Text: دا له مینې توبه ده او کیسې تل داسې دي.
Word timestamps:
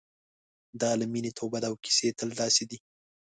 دا 0.81 0.91
له 0.99 1.05
مینې 1.11 1.31
توبه 1.39 1.57
ده 1.61 1.67
او 1.69 1.75
کیسې 1.83 2.07
تل 2.17 2.29
داسې 2.41 2.63
دي. 2.69 2.77